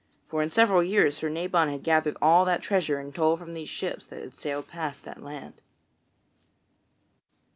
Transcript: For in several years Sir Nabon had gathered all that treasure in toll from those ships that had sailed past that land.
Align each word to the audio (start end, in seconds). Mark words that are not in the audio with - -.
For 0.29 0.41
in 0.41 0.49
several 0.49 0.81
years 0.81 1.17
Sir 1.17 1.29
Nabon 1.29 1.69
had 1.69 1.83
gathered 1.83 2.17
all 2.23 2.43
that 2.45 2.63
treasure 2.63 2.99
in 2.99 3.13
toll 3.13 3.37
from 3.37 3.53
those 3.53 3.69
ships 3.69 4.03
that 4.07 4.17
had 4.19 4.33
sailed 4.33 4.67
past 4.67 5.03
that 5.03 5.21
land. 5.21 5.61